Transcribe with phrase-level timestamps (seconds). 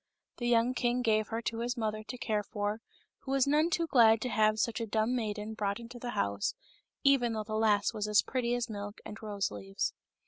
[0.37, 2.81] The young king gave her to his mother to care for,
[3.19, 6.55] who was none too glad to have such a dumb maiden brought into the house,
[7.03, 9.93] even though the lass was as pretty as milk and rose leaves.